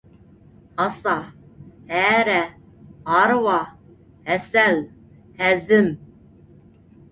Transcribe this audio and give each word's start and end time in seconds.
ھاسا، 0.79 1.13
ھەرە، 1.91 2.39
ھارۋا، 3.11 3.59
ھەسەل، 4.29 4.77
ھەزىم. 5.39 5.95